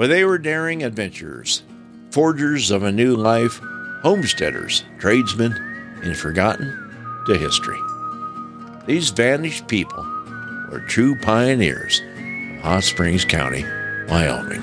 [0.00, 1.62] where they were daring adventurers,
[2.10, 3.60] forgers of a new life,
[4.00, 5.52] homesteaders, tradesmen,
[6.02, 7.78] and forgotten to history.
[8.86, 10.02] These vanished people
[10.70, 13.62] were true pioneers of Hot Springs County,
[14.08, 14.62] Wyoming.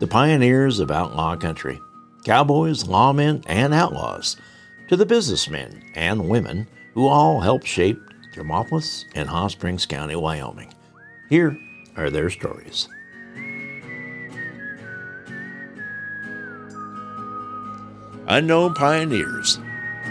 [0.00, 1.80] The pioneers of outlaw country,
[2.24, 4.36] cowboys, lawmen, and outlaws,
[4.88, 8.02] to the businessmen and women who all helped shape
[8.34, 10.74] Thermopolis and Hot Springs County, Wyoming.
[11.28, 11.56] Here
[11.98, 12.88] are their stories.
[18.28, 19.58] Unknown pioneers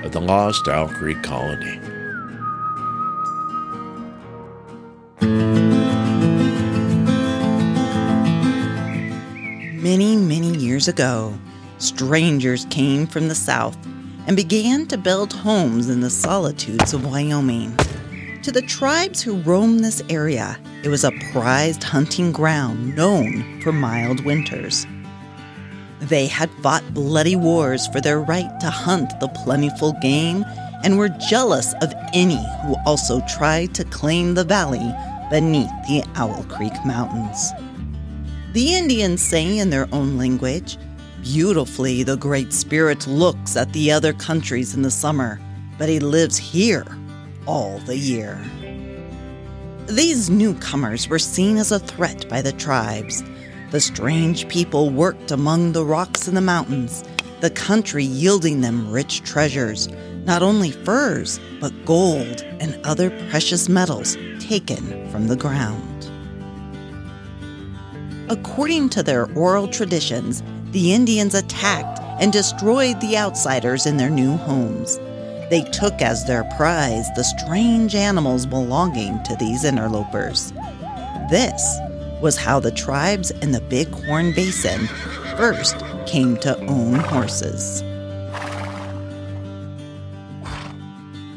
[0.04, 1.80] of the lost Owl Creek colony.
[9.82, 11.34] Many, many years ago,
[11.78, 13.78] strangers came from the south
[14.28, 17.74] and began to build homes in the solitudes of Wyoming.
[18.48, 23.74] To the tribes who roamed this area, it was a prized hunting ground known for
[23.74, 24.88] mild winters.
[26.00, 30.46] They had fought bloody wars for their right to hunt the plentiful game
[30.86, 34.94] and were jealous of any who also tried to claim the valley
[35.30, 37.52] beneath the Owl Creek Mountains.
[38.54, 40.78] The Indians say in their own language,
[41.22, 45.38] Beautifully, the Great Spirit looks at the other countries in the summer,
[45.78, 46.86] but he lives here
[47.48, 48.40] all the year.
[49.88, 53.24] These newcomers were seen as a threat by the tribes.
[53.72, 57.04] The strange people worked among the rocks in the mountains,
[57.40, 59.88] the country yielding them rich treasures,
[60.26, 66.12] not only furs, but gold and other precious metals taken from the ground.
[68.30, 74.36] According to their oral traditions, the Indians attacked and destroyed the outsiders in their new
[74.36, 75.00] homes.
[75.50, 80.52] They took as their prize the strange animals belonging to these interlopers.
[81.30, 81.80] This
[82.22, 84.88] was how the tribes in the Bighorn Basin
[85.38, 87.84] first came to own horses.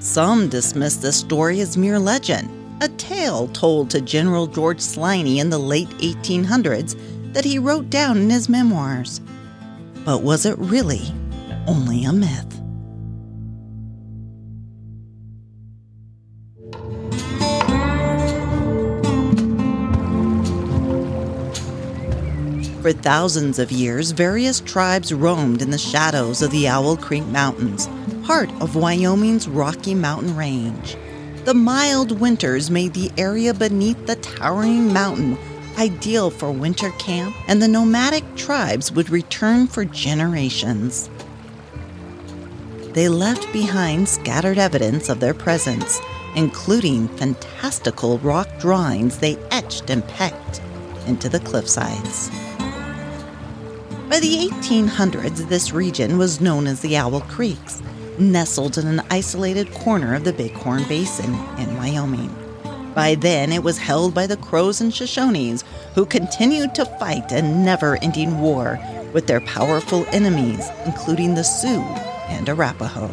[0.00, 2.48] Some dismiss this story as mere legend,
[2.82, 8.16] a tale told to General George Sliney in the late 1800s that he wrote down
[8.16, 9.20] in his memoirs.
[10.04, 11.12] But was it really
[11.66, 12.59] only a myth?
[22.82, 27.90] For thousands of years, various tribes roamed in the shadows of the Owl Creek Mountains,
[28.24, 30.96] part of Wyoming's Rocky Mountain Range.
[31.44, 35.36] The mild winters made the area beneath the towering mountain
[35.76, 41.10] ideal for winter camp, and the nomadic tribes would return for generations.
[42.94, 46.00] They left behind scattered evidence of their presence,
[46.34, 50.62] including fantastical rock drawings they etched and pecked
[51.06, 52.49] into the cliffsides.
[54.10, 57.80] By the 1800s, this region was known as the Owl Creeks,
[58.18, 62.34] nestled in an isolated corner of the Bighorn Basin in Wyoming.
[62.92, 65.62] By then, it was held by the Crows and Shoshones,
[65.94, 68.80] who continued to fight a never ending war
[69.12, 71.80] with their powerful enemies, including the Sioux
[72.30, 73.08] and Arapaho.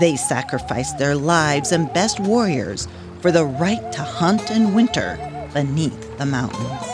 [0.00, 2.88] They sacrificed their lives and best warriors
[3.20, 5.18] for the right to hunt in winter
[5.52, 6.93] beneath the mountains.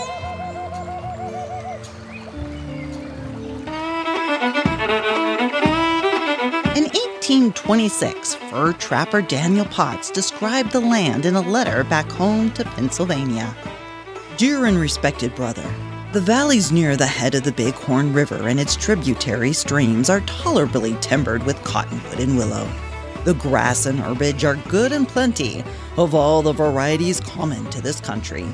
[7.71, 13.55] 1826, fur trapper Daniel Potts described the land in a letter back home to Pennsylvania.
[14.37, 15.73] Dear and respected brother,
[16.13, 20.97] the valleys near the head of the Bighorn River and its tributary streams are tolerably
[21.01, 22.69] timbered with cottonwood and willow.
[23.23, 25.63] The grass and herbage are good and plenty,
[25.97, 28.49] of all the varieties common to this country.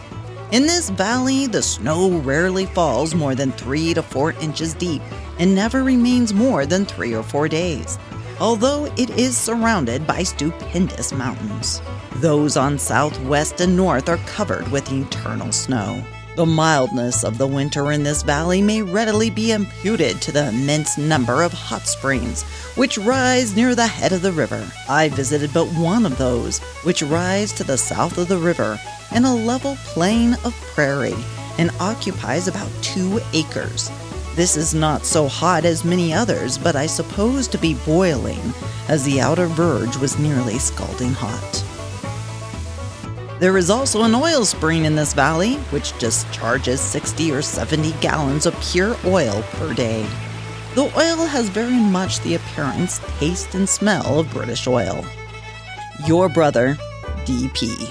[0.53, 5.01] In this valley, the snow rarely falls more than three to four inches deep
[5.39, 7.99] and never remains more than three or four days,
[8.41, 11.81] although it is surrounded by stupendous mountains.
[12.17, 16.03] Those on south, west, and north are covered with eternal snow.
[16.37, 20.99] The mildness of the winter in this valley may readily be imputed to the immense
[20.99, 22.43] number of hot springs
[22.77, 24.71] which rise near the head of the river.
[24.87, 28.79] I visited but one of those, which rise to the south of the river
[29.15, 31.17] in a level plain of prairie
[31.57, 33.91] and occupies about two acres.
[34.37, 38.53] This is not so hot as many others, but I suppose to be boiling,
[38.87, 41.65] as the outer verge was nearly scalding hot.
[43.41, 48.45] There is also an oil spring in this valley, which discharges 60 or 70 gallons
[48.45, 50.07] of pure oil per day.
[50.75, 55.03] The oil has very much the appearance, taste, and smell of British oil.
[56.07, 56.77] Your brother,
[57.25, 57.91] DP.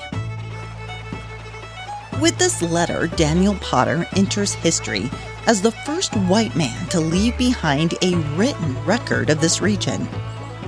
[2.21, 5.09] With this letter, Daniel Potts enters history
[5.47, 10.01] as the first white man to leave behind a written record of this region.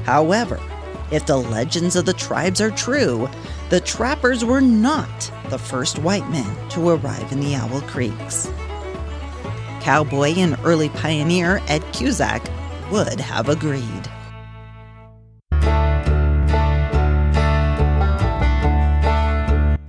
[0.04, 0.60] However,
[1.12, 3.30] if the legends of the tribes are true,
[3.70, 8.52] the trappers were not the first white men to arrive in the Owl Creeks.
[9.82, 12.44] Cowboy and early pioneer Ed Cusack
[12.92, 14.10] would have agreed.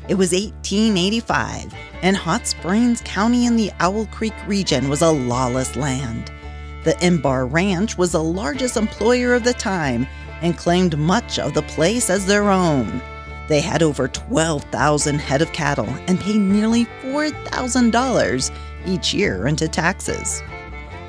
[0.08, 5.76] It was 1885, and Hot Springs County in the Owl Creek region was a lawless
[5.76, 6.32] land.
[6.84, 10.06] The Embar Ranch was the largest employer of the time
[10.40, 13.02] and claimed much of the place as their own.
[13.48, 18.50] They had over 12,000 head of cattle and paid nearly $4,000
[18.86, 20.42] each year into taxes.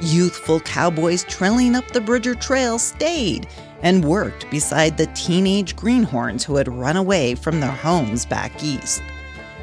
[0.01, 3.47] Youthful cowboys trailing up the Bridger Trail stayed
[3.81, 9.01] and worked beside the teenage greenhorns who had run away from their homes back east.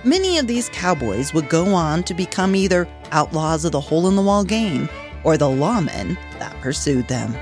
[0.04, 4.16] Many of these cowboys would go on to become either outlaws of the hole in
[4.16, 4.88] the wall gang
[5.24, 7.34] or the lawmen that pursued them.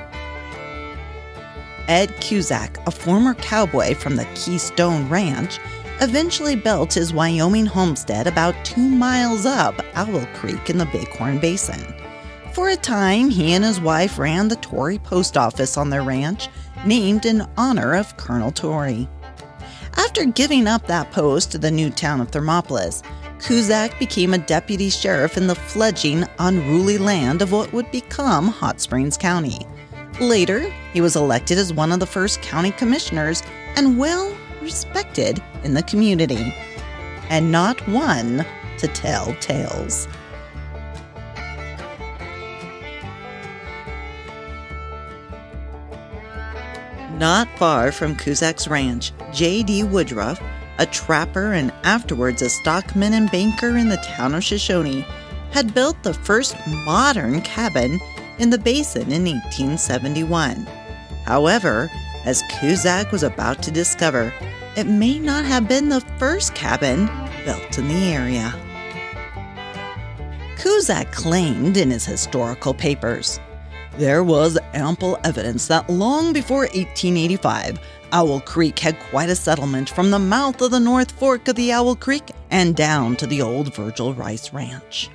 [1.87, 5.59] Ed Cusack, a former cowboy from the Keystone Ranch,
[6.01, 11.95] eventually built his Wyoming homestead about two miles up Owl Creek in the Bighorn Basin.
[12.55, 16.49] For a time, he and his wife ran the Torrey Post Office on their ranch
[16.87, 19.09] named in honor of Colonel Torrey.
[19.97, 23.03] After giving up that post to the new town of Thermopolis,
[23.41, 28.81] Cusack became a deputy sheriff in the fledgling, unruly land of what would become Hot
[28.81, 29.67] Springs County.
[30.21, 33.43] Later, he was elected as one of the first county commissioners
[33.77, 36.55] and well respected in the community,
[37.29, 38.47] and not one
[38.79, 40.09] to tell tales.
[47.19, 49.85] Not far from Cusack's ranch, J.D.
[49.85, 50.43] Woodruff,
[50.79, 55.07] a trapper and afterwards a stockman and banker in the town of Shoshone,
[55.53, 58.01] had built the first modern cabin
[58.39, 60.67] in the basin in 1871.
[61.25, 61.89] However,
[62.25, 64.35] as Cusack was about to discover,
[64.77, 67.09] it may not have been the first cabin
[67.45, 68.53] built in the area.
[70.59, 73.39] Cusack claimed in his historical papers
[73.99, 77.79] there was ample evidence that long before 1885,
[78.13, 81.73] Owl Creek had quite a settlement from the mouth of the North Fork of the
[81.73, 85.11] Owl Creek and down to the old Virgil Rice Ranch.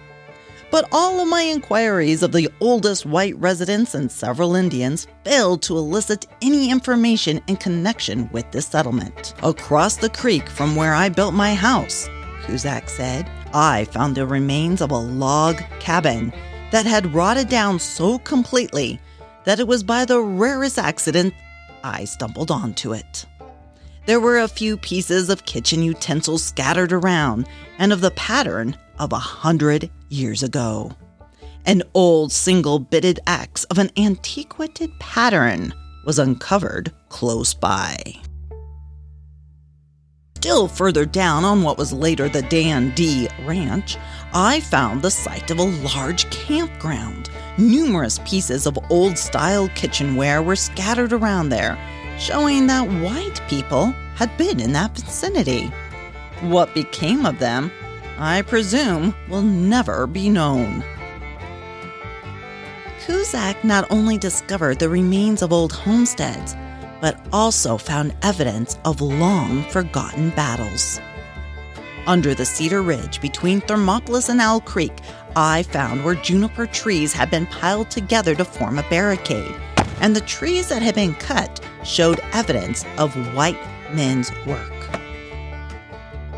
[0.71, 5.77] But all of my inquiries of the oldest white residents and several Indians failed to
[5.77, 9.33] elicit any information in connection with this settlement.
[9.41, 12.07] Across the creek from where I built my house,
[12.45, 16.31] Cusack said, I found the remains of a log cabin
[16.71, 18.99] that had rotted down so completely
[19.45, 21.33] that it was by the rarest accident
[21.83, 23.25] I stumbled onto it.
[24.05, 29.13] There were a few pieces of kitchen utensils scattered around and of the pattern of
[29.13, 30.91] a hundred years ago.
[31.65, 35.73] An old single bitted axe of an antiquated pattern
[36.05, 38.15] was uncovered close by.
[40.39, 43.97] Still further down on what was later the Dan D Ranch,
[44.33, 47.29] I found the site of a large campground.
[47.57, 51.77] Numerous pieces of old style kitchenware were scattered around there,
[52.17, 55.65] showing that white people had been in that vicinity.
[56.39, 57.69] What became of them,
[58.17, 60.85] I presume, will never be known.
[63.05, 66.55] Cusack not only discovered the remains of old homesteads,
[67.01, 70.99] but also found evidence of long forgotten battles.
[72.07, 74.93] Under the Cedar Ridge between Thermopolis and Owl Creek,
[75.35, 79.55] I found where juniper trees had been piled together to form a barricade,
[80.01, 83.59] and the trees that had been cut showed evidence of white
[83.93, 84.73] men's work.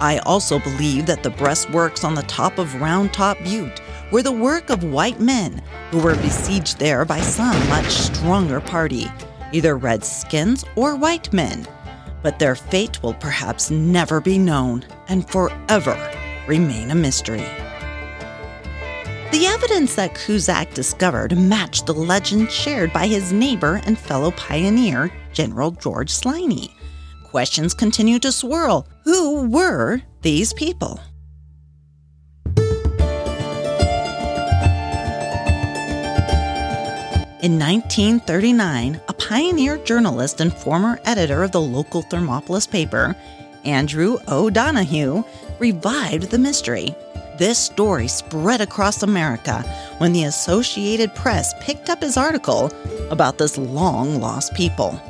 [0.01, 4.31] I also believe that the breastworks on the top of Round Top Butte were the
[4.31, 9.07] work of white men who were besieged there by some much stronger party
[9.51, 11.67] either redskins or white men,
[12.23, 15.97] but their fate will perhaps never be known and forever
[16.47, 17.45] remain a mystery.
[19.31, 25.09] The evidence that Cusack discovered matched the legend shared by his neighbor and fellow pioneer,
[25.31, 26.73] General George Sliney.
[27.23, 28.85] Questions continue to swirl.
[29.05, 30.99] Who were these people?
[37.41, 43.15] In 1939, a pioneer journalist and former editor of the local Thermopolis paper,
[43.65, 45.23] Andrew O'Donohue,
[45.57, 46.93] revived the mystery.
[47.39, 49.63] This story spread across America
[49.97, 52.71] when the Associated Press picked up his article
[53.09, 55.01] about this long lost people.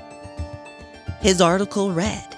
[1.19, 2.37] His article read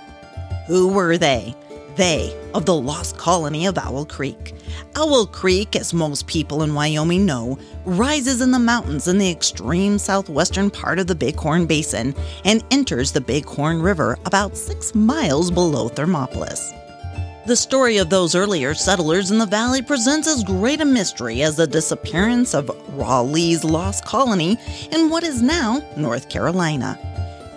[0.65, 1.53] Who were they?
[1.97, 4.52] They of the lost colony of Owl Creek.
[4.96, 9.98] Owl Creek, as most people in Wyoming know, rises in the mountains in the extreme
[9.98, 12.15] southwestern part of the Bighorn Basin
[12.46, 16.72] and enters the Bighorn River about six miles below Thermopolis.
[17.46, 21.58] The story of those earlier settlers in the valley presents as great a mystery as
[21.58, 24.58] the disappearance of Raleigh's lost colony
[24.92, 26.98] in what is now North Carolina.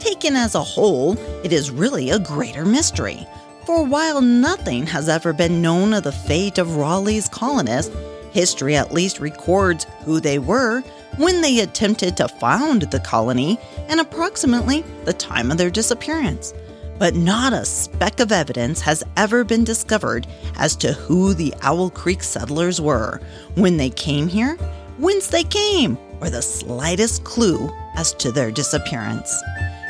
[0.00, 3.26] Taken as a whole, it is really a greater mystery.
[3.66, 7.94] For while nothing has ever been known of the fate of Raleigh's colonists,
[8.30, 10.82] history at least records who they were,
[11.16, 13.58] when they attempted to found the colony,
[13.88, 16.54] and approximately the time of their disappearance
[16.98, 21.90] but not a speck of evidence has ever been discovered as to who the Owl
[21.90, 23.20] Creek settlers were,
[23.54, 24.56] when they came here,
[24.98, 29.34] whence they came, or the slightest clue as to their disappearance.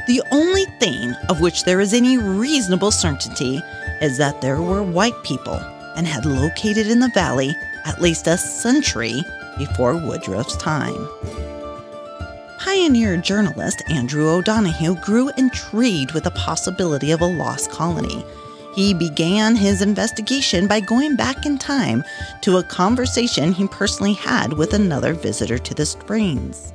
[0.07, 3.63] The only thing of which there is any reasonable certainty
[4.01, 5.61] is that there were white people
[5.97, 9.23] and had located in the valley at least a century
[9.59, 11.09] before Woodruff's time
[12.67, 18.25] pioneer journalist Andrew O'Donoghue grew intrigued with the possibility of a lost colony.
[18.75, 22.05] He began his investigation by going back in time
[22.41, 26.73] to a conversation he personally had with another visitor to the Springs.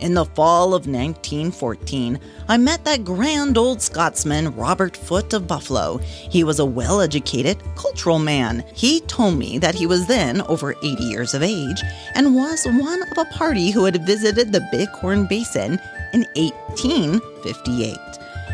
[0.00, 5.98] In the fall of 1914, I met that grand old Scotsman, Robert Foote of Buffalo.
[5.98, 8.62] He was a well educated, cultural man.
[8.74, 11.82] He told me that he was then over 80 years of age
[12.14, 15.80] and was one of a party who had visited the Bighorn Basin
[16.12, 17.96] in 1858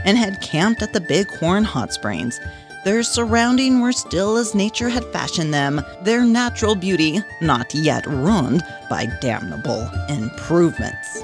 [0.06, 2.40] and had camped at the Bighorn Hot Springs.
[2.86, 8.62] Their surroundings were still as nature had fashioned them, their natural beauty not yet ruined
[8.88, 11.22] by damnable improvements.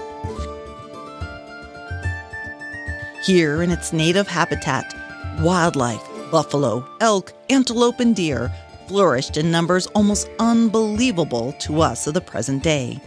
[3.23, 4.95] Here in its native habitat,
[5.41, 8.51] wildlife, buffalo, elk, antelope, and deer
[8.87, 12.99] flourished in numbers almost unbelievable to us of the present day.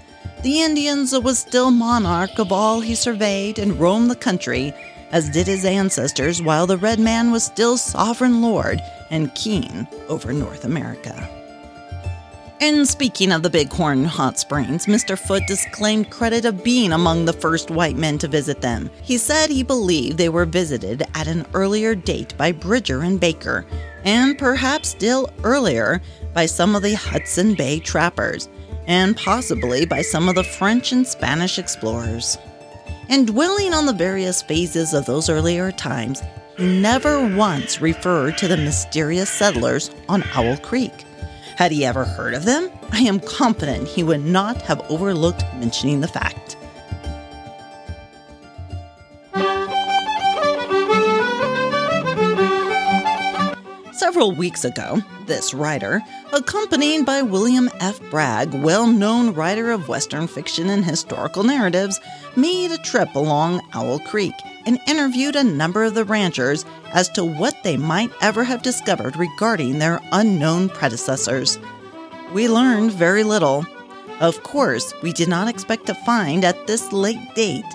[0.43, 4.71] The Indians was still monarch of all he surveyed and roamed the country,
[5.11, 10.31] as did his ancestors, while the red man was still sovereign lord and king over
[10.31, 11.27] North America.
[12.65, 15.19] And speaking of the Bighorn Hot Springs, Mr.
[15.19, 18.89] Foote disclaimed credit of being among the first white men to visit them.
[19.01, 23.65] He said he believed they were visited at an earlier date by Bridger and Baker,
[24.05, 26.01] and perhaps still earlier
[26.33, 28.47] by some of the Hudson Bay trappers,
[28.87, 32.37] and possibly by some of the French and Spanish explorers.
[33.09, 36.21] And dwelling on the various phases of those earlier times,
[36.55, 40.93] he never once referred to the mysterious settlers on Owl Creek.
[41.55, 46.01] Had he ever heard of them, I am confident he would not have overlooked mentioning
[46.01, 46.42] the fact.
[54.13, 55.99] Several weeks ago, this writer,
[56.33, 57.99] accompanied by William F.
[58.11, 61.99] Bragg, well known writer of Western fiction and historical narratives,
[62.35, 64.35] made a trip along Owl Creek
[64.67, 69.17] and interviewed a number of the ranchers as to what they might ever have discovered
[69.17, 71.57] regarding their unknown predecessors.
[72.35, 73.65] We learned very little.
[74.19, 77.65] Of course, we did not expect to find at this late date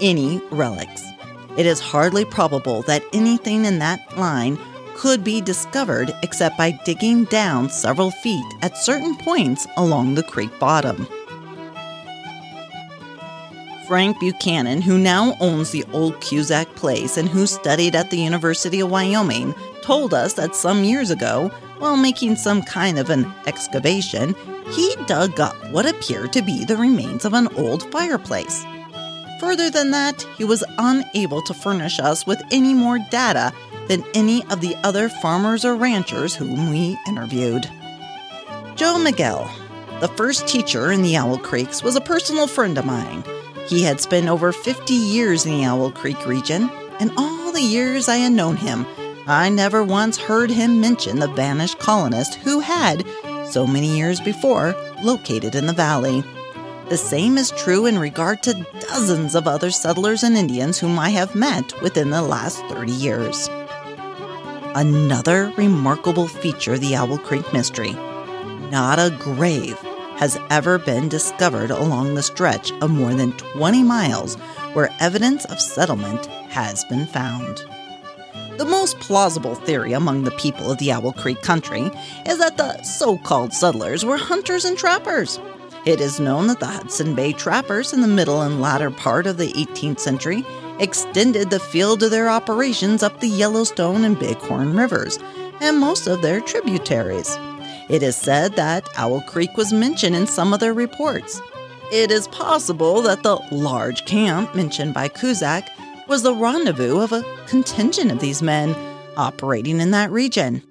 [0.00, 1.04] any relics.
[1.56, 4.58] It is hardly probable that anything in that line
[4.96, 10.56] could be discovered except by digging down several feet at certain points along the creek
[10.58, 11.06] bottom.
[13.86, 18.80] Frank Buchanan, who now owns the old Cusack Place and who studied at the University
[18.80, 21.48] of Wyoming, told us that some years ago,
[21.78, 24.34] while making some kind of an excavation,
[24.70, 28.64] he dug up what appeared to be the remains of an old fireplace.
[29.38, 33.52] Further than that, he was unable to furnish us with any more data
[33.88, 37.68] than any of the other farmers or ranchers whom we interviewed.
[38.76, 39.50] Joe Miguel,
[40.00, 43.24] the first teacher in the Owl Creeks, was a personal friend of mine.
[43.68, 48.08] He had spent over 50 years in the Owl Creek region, and all the years
[48.08, 48.86] I had known him,
[49.26, 53.06] I never once heard him mention the vanished colonist who had,
[53.46, 56.22] so many years before, located in the valley.
[56.90, 61.08] The same is true in regard to dozens of other settlers and Indians whom I
[61.10, 63.48] have met within the last 30 years.
[64.76, 67.92] Another remarkable feature of the Owl Creek mystery
[68.72, 69.78] not a grave
[70.16, 74.34] has ever been discovered along the stretch of more than 20 miles
[74.72, 77.64] where evidence of settlement has been found.
[78.58, 81.88] The most plausible theory among the people of the Owl Creek country
[82.26, 85.38] is that the so called settlers were hunters and trappers.
[85.86, 89.36] It is known that the Hudson Bay trappers in the middle and latter part of
[89.36, 90.44] the 18th century
[90.78, 95.18] extended the field of their operations up the Yellowstone and Bighorn rivers,
[95.60, 97.38] and most of their tributaries.
[97.88, 101.40] It is said that Owl Creek was mentioned in some of their reports.
[101.92, 105.68] It is possible that the large camp mentioned by Cusack
[106.08, 108.74] was the rendezvous of a contingent of these men
[109.16, 110.62] operating in that region.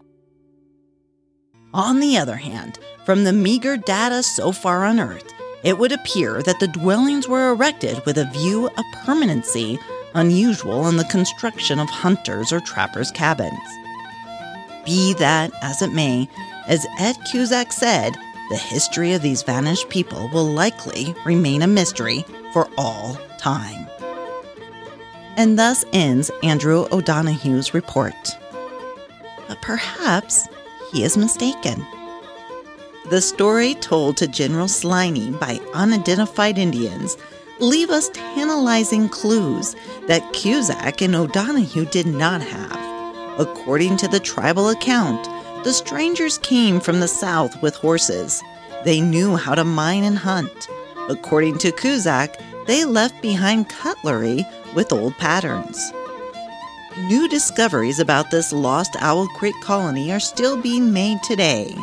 [1.74, 5.34] On the other hand, from the meager data so far unearthed,
[5.64, 9.80] it would appear that the dwellings were erected with a view of permanency
[10.16, 13.60] unusual in the construction of hunters' or trappers' cabins.
[14.86, 16.28] Be that as it may,
[16.68, 18.16] as Ed Cusack said,
[18.50, 23.88] the history of these vanished people will likely remain a mystery for all time.
[25.38, 28.38] And thus ends Andrew O'Donoghue's report.
[29.48, 30.48] But perhaps
[30.92, 31.86] he is mistaken.
[33.10, 37.18] The story told to General Sliney by unidentified Indians
[37.64, 39.74] leave us tantalizing clues
[40.08, 43.40] that Cusack and O'Donohue did not have.
[43.40, 45.24] According to the tribal account,
[45.64, 48.44] the strangers came from the south with horses.
[48.84, 50.68] They knew how to mine and hunt.
[51.10, 55.94] According to Cusack, they left behind cutlery with old patterns.
[57.08, 61.74] New discoveries about this lost Owl Creek colony are still being made today.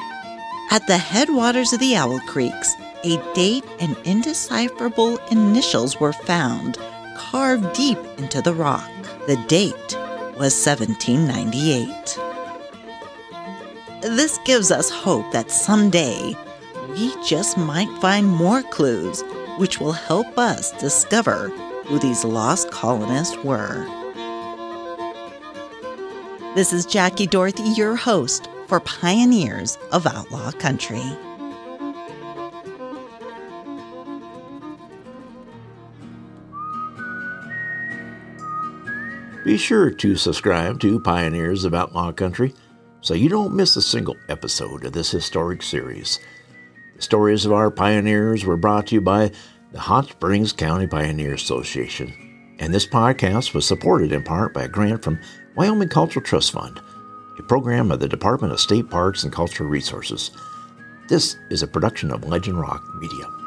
[0.70, 6.78] At the headwaters of the Owl Creeks, a date and indecipherable initials were found
[7.16, 8.90] carved deep into the rock.
[9.26, 9.96] The date
[10.38, 12.18] was 1798.
[14.02, 16.34] This gives us hope that someday
[16.90, 19.22] we just might find more clues
[19.58, 21.48] which will help us discover
[21.86, 23.86] who these lost colonists were.
[26.54, 31.16] This is Jackie Dorothy, your host for Pioneers of Outlaw Country.
[39.44, 42.52] Be sure to subscribe to Pioneers of Outlaw Country
[43.00, 46.20] so you don't miss a single episode of this historic series.
[46.96, 49.32] The stories of our pioneers were brought to you by
[49.72, 54.68] the Hot Springs County Pioneer Association, and this podcast was supported in part by a
[54.68, 55.18] grant from
[55.56, 56.78] Wyoming Cultural Trust Fund,
[57.38, 60.32] a program of the Department of State Parks and Cultural Resources.
[61.08, 63.39] This is a production of Legend Rock Media.